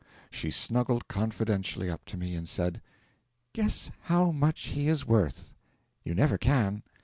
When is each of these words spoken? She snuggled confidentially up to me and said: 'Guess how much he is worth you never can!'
She 0.31 0.49
snuggled 0.49 1.07
confidentially 1.07 1.87
up 1.87 2.05
to 2.05 2.17
me 2.17 2.33
and 2.33 2.49
said: 2.49 2.81
'Guess 3.53 3.91
how 4.05 4.31
much 4.31 4.69
he 4.69 4.87
is 4.87 5.05
worth 5.05 5.53
you 6.03 6.15
never 6.15 6.39
can!' 6.39 6.81